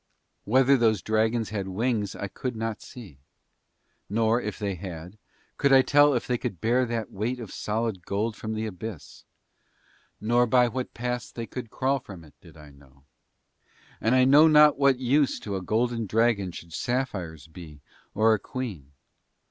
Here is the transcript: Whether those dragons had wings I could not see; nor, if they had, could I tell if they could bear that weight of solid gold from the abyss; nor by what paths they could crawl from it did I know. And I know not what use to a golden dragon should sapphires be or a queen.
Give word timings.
Whether 0.45 0.77
those 0.77 1.03
dragons 1.03 1.51
had 1.51 1.67
wings 1.67 2.15
I 2.15 2.27
could 2.27 2.55
not 2.55 2.81
see; 2.81 3.19
nor, 4.09 4.41
if 4.41 4.57
they 4.57 4.73
had, 4.73 5.19
could 5.59 5.71
I 5.71 5.83
tell 5.83 6.15
if 6.15 6.25
they 6.25 6.39
could 6.39 6.59
bear 6.59 6.87
that 6.87 7.11
weight 7.11 7.39
of 7.39 7.53
solid 7.53 8.03
gold 8.03 8.35
from 8.35 8.55
the 8.55 8.65
abyss; 8.65 9.25
nor 10.19 10.47
by 10.47 10.67
what 10.67 10.95
paths 10.95 11.31
they 11.31 11.45
could 11.45 11.69
crawl 11.69 11.99
from 11.99 12.23
it 12.23 12.33
did 12.41 12.57
I 12.57 12.71
know. 12.71 13.03
And 14.01 14.15
I 14.15 14.25
know 14.25 14.47
not 14.47 14.79
what 14.79 14.97
use 14.97 15.39
to 15.41 15.55
a 15.55 15.61
golden 15.61 16.07
dragon 16.07 16.51
should 16.51 16.73
sapphires 16.73 17.45
be 17.47 17.81
or 18.15 18.33
a 18.33 18.39
queen. 18.39 18.93